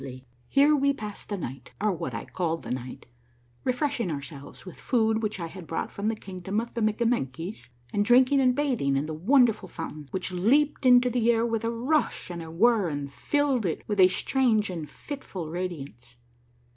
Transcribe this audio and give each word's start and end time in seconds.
90 0.01 0.07
A 0.07 0.07
MARVELLOUS 0.07 0.25
UNDERGROUND 0.25 0.53
JOURNEY 0.55 0.67
Here 0.67 0.75
we 0.81 0.93
passed 0.97 1.29
the 1.29 1.37
night, 1.37 1.71
or 1.79 1.91
what 1.91 2.13
I 2.15 2.25
called 2.25 2.63
the 2.63 2.71
night, 2.71 3.05
refresh 3.63 3.99
ing 3.99 4.09
ourselves 4.11 4.65
with 4.65 4.79
food 4.79 5.21
which 5.21 5.39
I 5.39 5.45
had 5.45 5.67
brought 5.67 5.91
from 5.91 6.07
the 6.07 6.15
Kingdom 6.15 6.59
of 6.59 6.73
the 6.73 6.81
Mikkamenkies, 6.81 7.69
and 7.93 8.03
drinking 8.03 8.39
and 8.41 8.55
bathing 8.55 8.97
in 8.97 9.05
the 9.05 9.13
wonder 9.13 9.53
ful 9.53 9.69
fountain 9.69 10.07
which 10.09 10.31
leaped 10.31 10.87
into 10.87 11.11
the 11.11 11.29
air 11.31 11.45
with 11.45 11.63
a 11.63 11.69
rush 11.69 12.31
and 12.31 12.41
a 12.41 12.49
whir, 12.49 12.89
and 12.89 13.11
filled 13.11 13.63
it 13.67 13.83
with 13.87 13.99
a 13.99 14.07
strange 14.07 14.71
and 14.71 14.89
fitful 14.89 15.51
radiance. 15.51 16.15